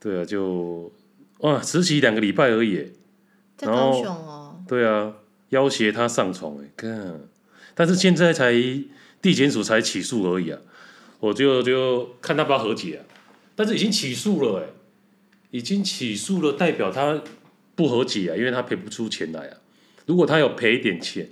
[0.00, 0.92] 对啊，就
[1.38, 2.92] 哇，实习两个礼拜而已。
[3.56, 4.64] 在高雄哦。
[4.66, 5.14] 对啊，
[5.50, 7.20] 要挟他上床哎，看，
[7.74, 8.52] 但是现在才
[9.20, 10.58] 地检署才起诉而已啊，
[11.20, 13.00] 我就就看他不要和解啊，
[13.54, 14.66] 但是已经起诉了哎，
[15.52, 17.22] 已经起诉了，代表他
[17.76, 19.58] 不和解啊，因为他赔不出钱来啊。
[20.06, 21.28] 如果他有赔一点钱，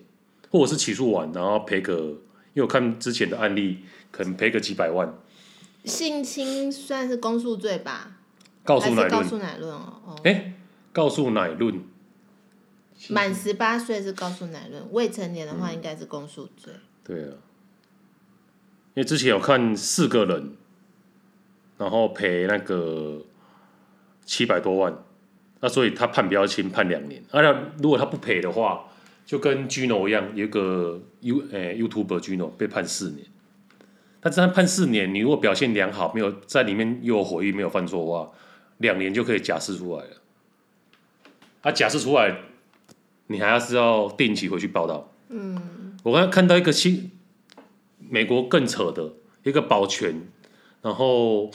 [0.49, 2.19] 或者是起诉完然后赔个。
[2.53, 5.15] 因为我看之前的案例，可能赔个几百万。
[5.85, 8.17] 性侵算是公诉罪吧？
[8.65, 9.11] 告诉乃论。
[9.11, 10.17] 告诉乃论哦。
[10.25, 10.53] 哎、欸，
[10.93, 11.81] 告诉乃论。
[13.09, 16.81] 满十八岁是告诉乃论，未成年的话应该是公诉罪、嗯。
[17.05, 17.33] 对啊。
[18.95, 20.57] 因为之前有看四个人，
[21.79, 23.25] 然后赔那个
[24.25, 24.99] 七百多万，
[25.61, 27.23] 那所以他判比较轻，判两年。
[27.31, 28.87] 啊，那如果他不赔的话。
[29.31, 33.25] 就跟 Gino 一样，有一个 U 诶、欸、YouTuber Gino 被判四年。
[34.19, 38.33] 但是他判四年，你如果表现良好，没有在里面又有回忆，没有犯错的话，
[38.79, 40.11] 两年就可以假释出来了。
[41.63, 42.41] 他、啊、假释出来，
[43.29, 45.13] 你还要是要定期回去报道。
[45.29, 45.97] 嗯。
[46.03, 47.13] 我刚才看到一个新
[48.01, 49.13] 美国更扯的
[49.45, 50.27] 一个保全，
[50.83, 51.53] 然后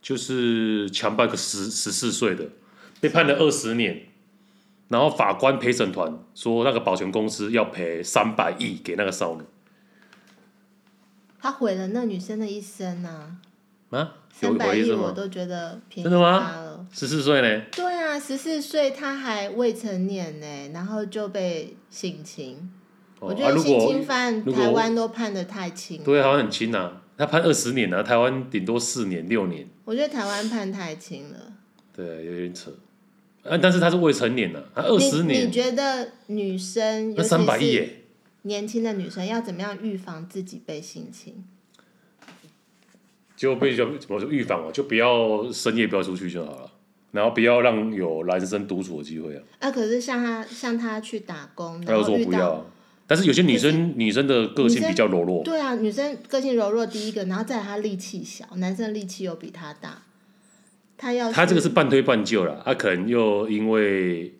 [0.00, 2.48] 就是强暴个十十四岁的，
[3.02, 4.06] 被判了二十年。
[4.94, 9.42] 然后法官陪审团说，那个保全公司要赔三百亿给那个少女。
[11.40, 13.36] 他毁了那女生的一生呢、
[13.90, 13.98] 啊。
[13.98, 14.14] 啊？
[14.32, 16.86] 三百亿我都觉得便宜他了。
[16.92, 17.64] 十四岁呢？
[17.72, 22.70] 对啊，十四岁他还未成年呢，然后就被性侵。
[23.18, 26.04] 哦、我觉得性侵犯台湾都判的太轻。
[26.04, 27.02] 对，好像很轻啊。
[27.18, 29.68] 他判二十年啊，台湾顶多四年六年。
[29.84, 31.38] 我觉得台湾判太轻了。
[31.92, 32.72] 对，有点扯。
[33.44, 35.46] 但是他是未成年的，他二十年。
[35.46, 38.02] 你觉得女生，那三百亿耶，
[38.42, 41.44] 年轻的女生要怎么样预防自己被性侵？
[43.36, 44.72] 就被就怎么说预防啊？
[44.72, 46.70] 就不要深夜不要出去就好了，
[47.12, 49.42] 然后不要让有男生独处的机会啊。
[49.58, 52.64] 啊，可是像他像他去打工，他又说不要。
[53.06, 55.44] 但是有些女生女生的个性比较柔弱。
[55.44, 60.02] 对啊，女生个性柔弱，第一个，然后再来她力气小，男生力气又比她大。
[61.04, 64.32] 他要他这个是半推半就了，他可能又因为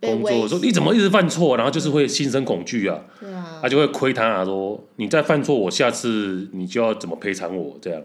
[0.00, 8.02] 工作说你怎么一直犯错，然后就是会心生恐惧啊，啊，他就会亏他啊，说你再犯错，我下次你就要怎么赔偿我这样，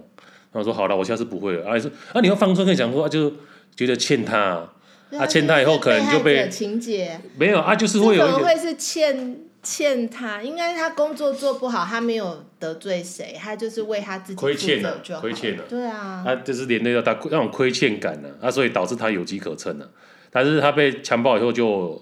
[0.51, 3.33] 然后说好了，我下次不会了，啊，说啊你要犯错可以讲说啊，就
[3.75, 4.69] 觉得欠他，啊，
[5.17, 7.19] 啊欠他以后可能就被情节。
[7.35, 9.39] 没有啊，就是会有一点会是欠。
[9.63, 14.39] 欠他，应该他工作做不好，他没有得罪谁，他就是为他自己。
[14.39, 19.89] 亏欠了，亏欠了，对啊，他就是连累到他那种亏欠感呢，啊，所以导致他有机可乘呢。
[20.31, 22.01] 但是他被强暴以后就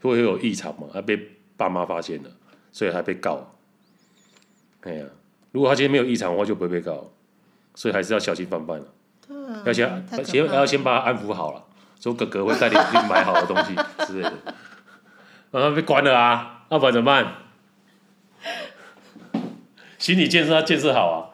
[0.00, 1.18] 会有异常嘛，他被
[1.56, 2.30] 爸妈发现了，
[2.72, 3.54] 所以还被告。
[4.82, 5.04] 哎呀，
[5.52, 7.10] 如果他今天没有异常的话，就不会被告，
[7.74, 8.86] 所以还是要小心防范了。
[9.26, 11.64] 对啊，要先先要先把他安抚好了，
[12.00, 13.74] 说哥哥会带你去买好的东西
[14.06, 14.32] 之类的，
[15.50, 16.55] 然 后被关了啊。
[16.68, 17.34] 那、啊、不然怎么办？
[19.98, 21.32] 心理建设要建设好啊！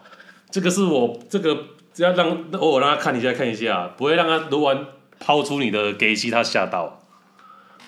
[0.51, 4.87] 这个是我这个只要让偶尔让他看一下看一下，不会让他读完
[5.19, 7.03] 抛出你的给息，他吓到。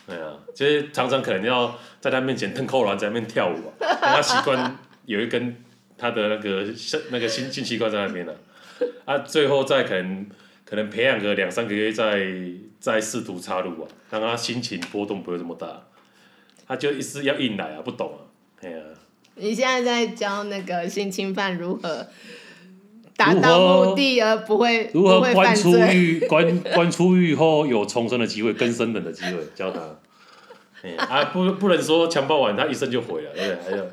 [0.06, 5.62] 对啊，其实常常可能要在他面前腾扣篮，在那边跳舞啊，让他习惯有一根
[5.96, 6.66] 他的那个
[7.10, 8.32] 那个新新习惯在那边呢、
[9.04, 9.14] 啊。
[9.14, 10.26] 啊，最后再可能
[10.64, 12.18] 可能培养个两三个月再，
[12.80, 15.82] 再再试图插入啊，让他心情波动不会这么大。
[16.66, 18.20] 他就一直要硬来啊，不懂啊，
[18.62, 18.78] 哎呀。
[19.36, 22.06] 你现在在教那个性侵犯如何
[23.16, 29.80] 达到目的而不会如何关出狱关 关出狱后有重生的机会，更生人的机会，教他。
[30.98, 33.70] 啊，不不能说强暴完他一生就毁了，对不对？
[33.70, 33.90] 还有。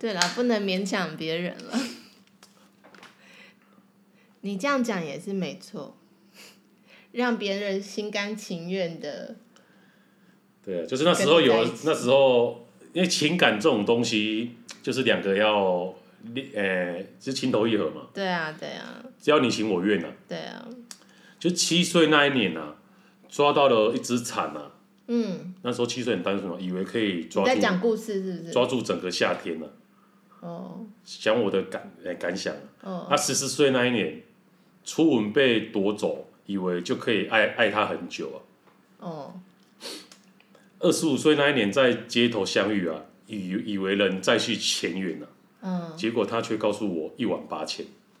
[0.00, 1.78] 对了，不能勉强别人了。
[4.40, 5.96] 你这样讲也是没错，
[7.12, 9.36] 让别人心甘情愿的。
[10.64, 15.94] 对啊，就是那时候有那时候，因为情感这种东西，就是两个要，
[16.54, 18.02] 呃，是情投意合嘛。
[18.14, 19.04] 对啊，对啊。
[19.20, 20.08] 只要你情我愿呐。
[20.28, 20.66] 对啊。
[21.38, 22.76] 就七岁那一年啊，
[23.28, 24.72] 抓到了一只蝉啊。
[25.08, 25.54] 嗯。
[25.62, 27.48] 那时候七岁很单纯嘛，以为可以抓住。
[27.48, 28.52] 在讲故事是不是？
[28.52, 29.66] 抓住整个夏天呢。
[30.40, 30.86] 哦。
[31.04, 32.54] 讲我的感诶感想。
[32.82, 33.06] 哦。
[33.10, 34.22] 他十四岁那一年，
[34.84, 38.38] 初吻被夺走，以为就可以爱爱他很久啊。
[39.00, 39.40] 哦。
[40.84, 45.26] 二十五岁那一年在街头相遇啊，以以为能再续前缘呢，
[45.62, 47.86] 嗯，结果他却告诉我一万八千，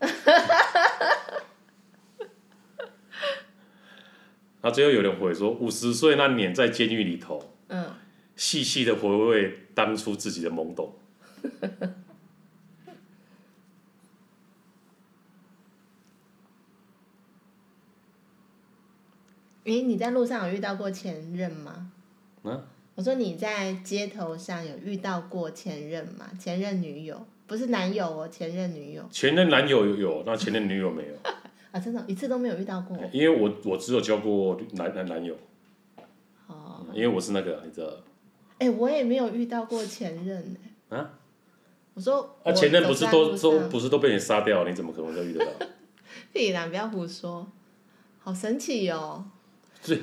[4.62, 7.96] 那最后有人回说五十岁那年在监狱里头，嗯，
[8.34, 10.94] 细细的回味当初自己的懵懂。
[19.64, 21.90] 诶，你在路上有遇到过前任吗？
[22.94, 26.30] 啊、我说你在街头上有遇到过前任吗？
[26.38, 29.04] 前任女友不是男友哦，前任女友。
[29.10, 31.14] 前任男友有有，那前任女友没有。
[31.72, 32.96] 啊，真的，一次都没有遇到过。
[33.12, 35.36] 因为我我只有交过男男男友。
[36.46, 36.86] 哦。
[36.92, 37.88] 因为我是那个，你知道。
[38.58, 40.56] 哎、欸，我也没有遇到过前任
[40.90, 41.10] 啊？
[41.94, 42.36] 我说。
[42.44, 44.64] 啊，前任不是都都不是都被你杀掉？
[44.64, 45.66] 你怎么可能会遇得到？
[46.32, 47.44] 屁啦，不要胡说，
[48.20, 49.24] 好神奇哦。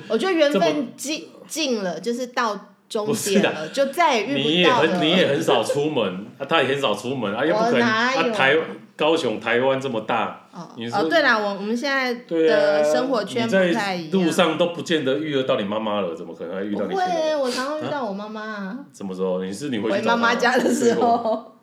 [0.08, 4.86] 我觉得缘分尽尽了，就是到终点了，就再也遇不到了。
[4.86, 7.80] 你也很，你也很少出门，啊，他也很少出门，啊，又不可能。
[7.80, 8.54] 啊，台
[8.94, 10.46] 高雄、台湾这么大。
[10.52, 10.68] 哦。
[10.92, 14.22] 哦，对啦，我我们现在的生活圈不太一样。
[14.22, 16.92] 路上都不见得遇得到你妈妈了，怎么可能还遇到你？
[16.92, 18.78] 不会，我常常遇到我妈妈啊。
[18.92, 19.42] 什么时候？
[19.42, 21.56] 你是你回回妈妈家的时候。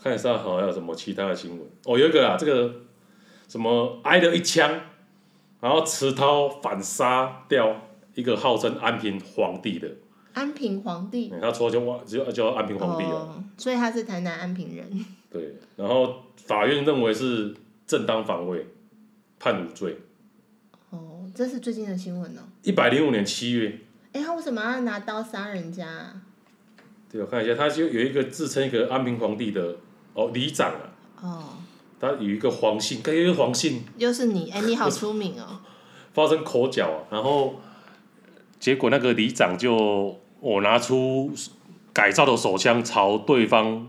[0.00, 1.60] 看一下，好像有什么其他的新闻？
[1.86, 2.72] 哦，有一个啊，这个
[3.48, 4.70] 什么挨了一枪。
[5.62, 7.76] 然后持刀反杀掉
[8.20, 9.88] 一个号称安平皇帝的
[10.34, 15.06] 安平皇帝，他叫就叫安平皇帝哦，所以他是台南安平人。
[15.30, 17.54] 对，然后法院认为是
[17.86, 18.66] 正当防卫，
[19.38, 19.98] 判无罪。
[20.90, 22.42] 哦，这是最近的新闻哦。
[22.62, 23.80] 一百零五年七月。
[24.12, 26.22] 哎，他为什么要拿刀杀人家啊？
[27.10, 29.76] 对，我看一下，他就有一个自称一个安平皇帝的
[30.14, 30.92] 哦里长啊。
[31.22, 31.44] 哦。
[31.98, 35.60] 他有一个黄姓，跟一个黄姓，又是你，哎，你好出名哦。
[36.14, 37.60] 发生口角啊，然后
[38.60, 41.32] 结果那个里长就我拿出
[41.92, 43.88] 改造的手枪朝对方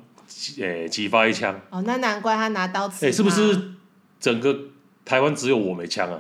[0.58, 1.60] 诶击发一枪。
[1.70, 3.06] 哦，那难怪他拿刀刺。
[3.06, 3.74] 哎，是不是
[4.20, 4.58] 整个
[5.06, 6.20] 台湾只有我没枪啊？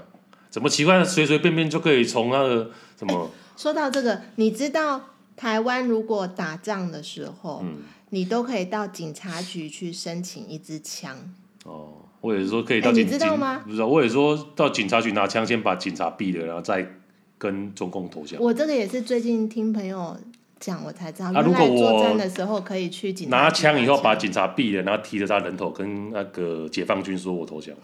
[0.49, 3.31] 怎么奇怪，随随便便就可以从那个什么？
[3.55, 5.01] 说到这个，你知道
[5.37, 7.77] 台湾如果打仗的时候，嗯，
[8.09, 11.15] 你都可以到警察局去申请一支枪。
[11.63, 13.61] 哦，我也是说可以到警，欸、你知道吗？
[13.63, 16.85] 不知道，我也说到警察局拿枪，先把警察毙了，然后再
[17.41, 18.39] 跟中共投降。
[18.39, 20.15] 我这个也是最近听朋友
[20.59, 21.31] 讲，我才知道。
[21.31, 27.75] 啊，如果我作战的时候可以去警察拿枪以后把警察毙了，然后提着他人头跟那个解放军说：“我投降。”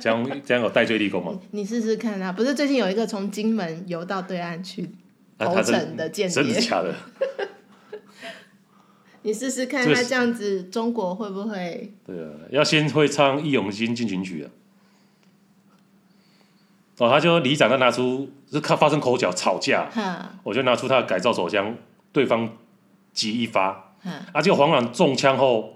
[0.00, 1.36] 这样这样有戴罪立功吗？
[1.50, 2.30] 你试试看啊！
[2.30, 4.88] 不是最近有一个从金门游到对岸去
[5.36, 6.94] 投诚的间谍，真的假的？
[9.22, 11.92] 你试试看，他这样子，中国会不会？
[12.06, 14.50] 对啊，要先会唱《义勇军进行曲》啊。
[17.00, 19.88] 哦，他就里长他拿出，是他发生口角吵架，
[20.42, 21.74] 我就拿出他的改造手枪，
[22.12, 22.48] 对方
[23.12, 23.94] 击一发，
[24.32, 25.70] 啊，结果黄朗中枪后，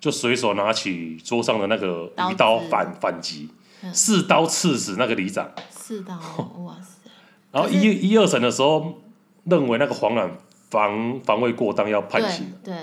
[0.00, 3.50] 就随手拿起桌上的那个鱼刀反反击，
[3.92, 5.50] 四刀刺死那个里长。
[5.68, 6.14] 四刀，
[6.64, 7.10] 哇塞！
[7.52, 8.94] 然后一一二审的时候，
[9.44, 10.30] 认为那个黄朗。
[10.70, 12.52] 防防卫过当要判刑。
[12.64, 12.74] 对，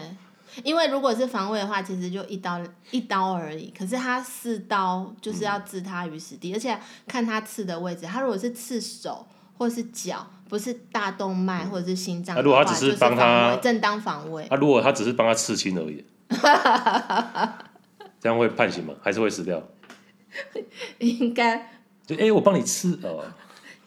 [0.64, 2.60] 因为如果是防卫的话，其实就一刀
[2.92, 3.74] 一刀而已。
[3.78, 8.06] 可是他四刀就是要置他于死地，嗯、而且看他刺的位置。
[8.06, 9.26] 他如果是刺手
[9.58, 16.06] 或是脚，不是大动脉或者是心脏、嗯，如果他只是帮他正当防卫，他如果他只是帮他刺青而已，
[18.20, 18.94] 这样会判刑吗？
[19.02, 19.62] 还是会死掉？
[21.00, 21.58] 应该
[22.06, 23.24] 就哎、欸，我帮你刺哦，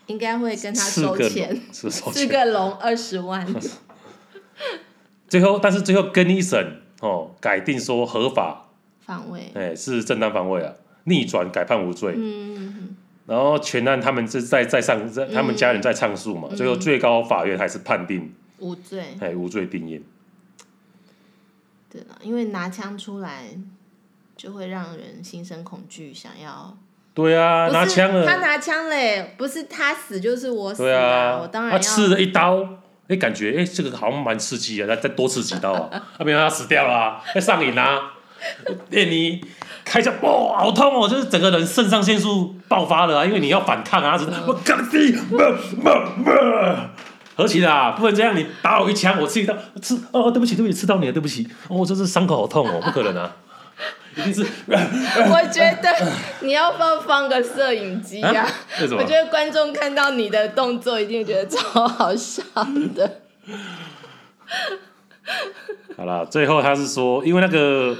[0.06, 3.46] 应该会跟他收钱，四 个龙二十万。
[5.34, 8.68] 最后，但是最后更一审哦，改定说合法
[9.00, 10.72] 防卫，哎，是正当防卫啊，
[11.04, 12.14] 逆转改判无罪。
[12.16, 12.94] 嗯，
[13.26, 20.00] 然后全案他们是在在上，在他们家人在上诉嘛，最后最高法院还是判定无罪，哎，无罪定谳。
[21.90, 23.48] 对了，因为拿枪出来
[24.36, 26.76] 就会让人心生恐惧，想要。
[27.12, 30.86] 对啊，拿枪了，他拿枪嘞，不是他死就是我死啊！
[30.86, 31.78] 对啊，我当然要。
[31.78, 32.68] 他刺了一刀，
[33.08, 38.12] 哎，感觉哎，这个好像蛮刺激啊，再再多刺几刀啊， 啊，没有他死掉了，啊，在上瘾啊！
[38.90, 39.44] 哎，你
[39.84, 46.30] 开枪，哇，好痛哦，就是整个人肾上腺素爆发了啊，因为你要反抗啊，是，我靠你，不不不，
[47.36, 53.30] 合起来，不能这样，你打我一枪，我刺一刀，刺，哦，对不起对不起，刺到你了，对不起，哦，这是伤口好痛哦，不可能啊。
[54.16, 58.42] 一定是， 我觉得你要放放个摄影机啊！
[58.42, 58.48] 啊
[58.92, 62.42] 我觉得观众看到你的动作，一定觉得超好笑
[62.94, 63.20] 的。
[65.96, 67.96] 好了，最后他是说，因为那个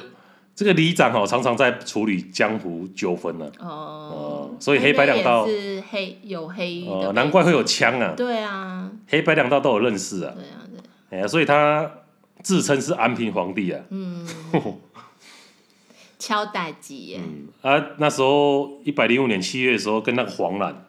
[0.55, 3.51] 这个里长哦，常常在处理江湖纠纷呢。
[3.59, 4.57] 哦、呃。
[4.61, 8.13] 所以黑白两道是黑有黑哦、呃，难怪会有枪啊。
[8.17, 8.89] 对啊。
[9.09, 10.33] 黑白两道都有认识啊。
[10.35, 10.63] 对啊，
[11.11, 11.19] 对。
[11.19, 11.91] 哎呀，所以他
[12.43, 13.81] 自称是安平皇帝啊。
[13.91, 14.27] 嗯。
[16.25, 17.21] 敲打机耶！
[17.23, 20.87] 嗯啊，那时候一百零五年七月的时候，跟那个黄兰，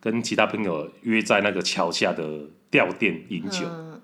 [0.00, 3.66] 跟其他朋友约在那个桥下的吊店饮酒。
[3.66, 4.00] 嗯、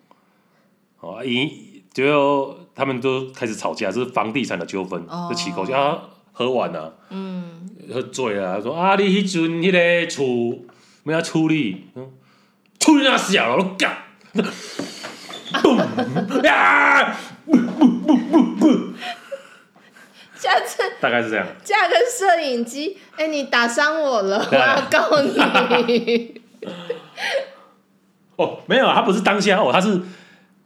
[1.00, 5.98] 哦，饮就他们都开始吵架，这是房地产的纠纷，哦、就起口就啊，
[6.32, 10.58] 喝完了，嗯，喝醉了，说啊，你迄阵迄个厝
[11.04, 12.12] 没要处理，嗯，
[12.78, 13.96] 处理那小了，我干，
[15.54, 17.16] 嘣呀！
[20.40, 26.40] 下次大概是这样，架个摄影机，哎、欸，你打伤我了，我要告你。
[28.36, 30.00] 哦，没有，他不是当下哦，他是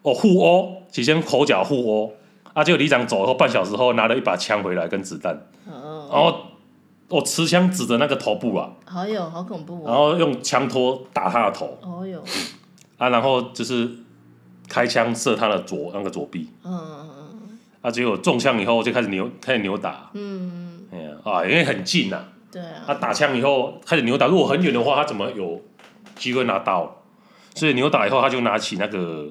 [0.03, 2.15] 哦互殴，起先口角互殴，
[2.53, 5.35] 啊，结果里长走后半小时后拿了一把枪回来跟子弹，
[5.69, 6.37] 哦，然后
[7.09, 12.23] 我持枪指着那个头部啊，好有好恐怖、哦，然后用枪托打他的头，哦哟，
[12.97, 13.91] 啊，然后就是
[14.69, 17.24] 开枪射他的左那个左臂，嗯嗯嗯。
[17.85, 17.91] 啊！
[17.91, 20.11] 结果中枪以后就开始扭，开始扭打。
[20.15, 22.25] 嗯，哎呀啊，因为很近呐。
[22.51, 22.83] 对啊。
[22.87, 25.61] 他打枪以后开始扭打，如果很远的话，他怎么有
[26.17, 27.05] 机会拿刀？
[27.55, 29.31] 所以扭打以后，他就拿起那个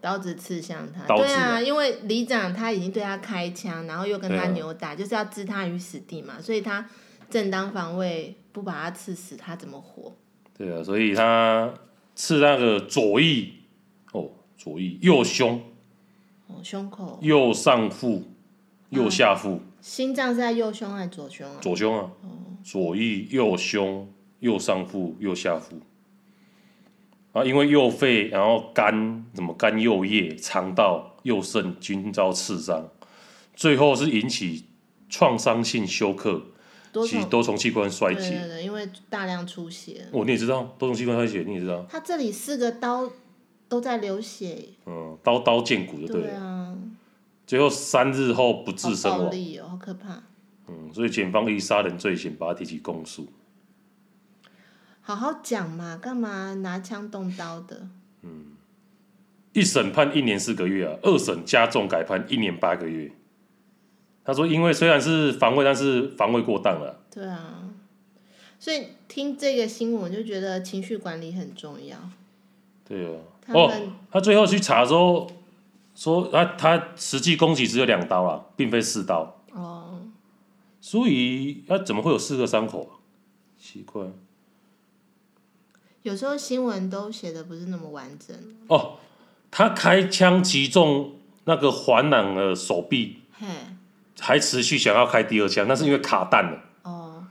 [0.00, 1.04] 刀子刺向他。
[1.06, 1.22] 刀子。
[1.22, 6.34] 对啊，因为里长他已经对他开枪，然后又跟他扭打，就是要置他于死地嘛。
[6.40, 6.84] 所以他
[7.30, 10.12] 正当防卫，不把他刺死，他怎么活？
[10.58, 11.72] 对啊，所以他
[12.16, 13.52] 刺那个左翼，
[14.10, 14.28] 哦，
[14.58, 15.62] 左翼右胸。
[16.62, 18.24] 胸口、右上腹、
[18.90, 21.58] 右下腹，啊、心脏是在右胸还是左胸啊？
[21.60, 22.28] 左胸啊，哦、
[22.64, 24.08] 左翼、右胸、
[24.40, 25.80] 右上腹、右下腹。
[27.32, 32.88] 啊，因为右肺，然后肝，什么肝右叶、肠道、右肾均遭刺伤，
[33.56, 34.66] 最后是引起
[35.08, 36.42] 创伤性休克，
[37.08, 38.20] 其多重器官衰竭。
[38.20, 40.06] 对对对，因为大量出血。
[40.12, 41.86] 哦，你也知道多重器官衰竭，你也知道。
[41.88, 43.10] 他这里四个刀。
[43.72, 46.26] 都在流血，嗯，刀刀见骨就对了。
[46.26, 46.76] 对啊，
[47.46, 49.20] 最后三日后不治身亡。
[49.20, 50.22] 好暴力哦，好可怕。
[50.68, 53.26] 嗯，所以检方以杀人罪嫌把他提起公诉。
[55.00, 57.88] 好好讲嘛，干嘛拿枪动刀的？
[58.20, 58.48] 嗯，
[59.54, 63.10] 一审判一年四个月啊，二审加重改判一年八个月。
[64.22, 67.00] 他说，因为虽然是防卫，但是防卫过当了。
[67.10, 67.72] 对啊，
[68.60, 71.96] 所以听这个新闻我就觉得情绪管理很重要。
[72.86, 73.18] 对啊。
[73.48, 73.72] 哦，
[74.10, 75.30] 他最后去查的时候
[75.94, 79.42] 说他他实际攻击只有两刀啦，并非四刀。
[79.52, 80.00] 哦，
[80.80, 83.02] 所以他怎么会有四个伤口啊？
[83.58, 84.04] 奇怪。
[86.02, 88.36] 有时候新闻都写的不是那么完整。
[88.68, 88.98] 哦，
[89.50, 91.12] 他开枪击中
[91.44, 93.46] 那个黄朗的手臂，嘿，
[94.18, 96.60] 还持续想要开第二枪，那是因为卡弹了。
[96.82, 97.24] 哦，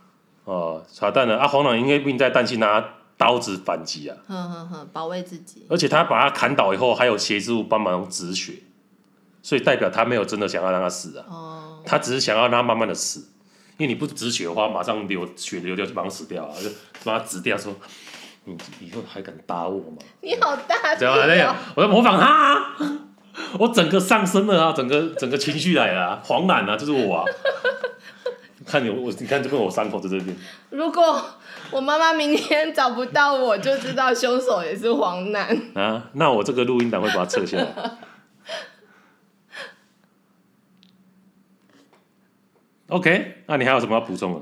[0.45, 1.47] 哦，卡弹了啊！
[1.47, 3.01] 黄朗应该命在旦夕拿。
[3.22, 4.17] 刀子反击啊！
[4.28, 5.63] 哼哼哼，保卫自己。
[5.69, 8.53] 而且他把他砍倒以后，还有协助帮忙止血，
[9.43, 11.26] 所以代表他没有真的想要让他死啊。
[11.30, 11.84] 哦。
[11.86, 13.19] 他只是想要让他慢慢的死，
[13.78, 16.67] 因为你不止血的话，马上流血流掉就马上死掉啊，就
[17.03, 17.76] 把他止掉，说
[18.45, 19.97] 你以后还敢打我吗？
[20.22, 21.55] 你好大气、哦。
[21.76, 22.76] 我在模仿他、啊，
[23.59, 27.26] 我整个上升了啊，整个整个情绪来了、啊，黄蓝啊，就是我啊。
[28.63, 30.38] 看你我，你看这边我伤口在这边。
[30.69, 31.19] 如果
[31.72, 35.47] 我妈妈明天找不到我，就知道凶手也是黄男。
[35.76, 37.97] 啊，那我这个录音档会把它撤下来。
[42.89, 44.41] OK，那你还有什么要补充的？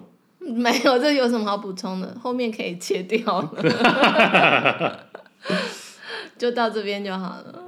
[0.51, 2.17] 没有，这有什么好补充的？
[2.19, 5.07] 后面可以切掉了，
[6.37, 7.63] 就到这边就好了。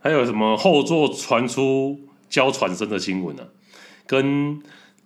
[0.00, 2.00] 还有什么后座传出？
[2.32, 3.44] 娇传声的新闻啊，
[4.06, 4.62] 跟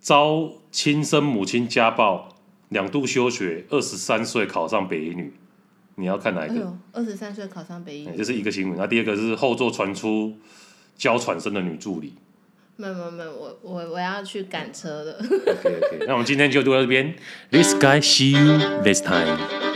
[0.07, 2.29] 遭亲生母亲家暴，
[2.69, 5.33] 两度休学，二十三岁考上北一女，
[5.95, 6.73] 你要看哪一个？
[6.93, 8.77] 二十三岁考上北一女，这是一个新闻。
[8.77, 10.37] 那第二个是后座传出
[10.95, 12.13] 娇喘声的女助理。
[12.77, 15.17] 没有没有没有，我我我要去赶车了。
[15.19, 17.13] OK OK，那我们今天就读到这边。
[17.51, 19.66] This guy see you this time.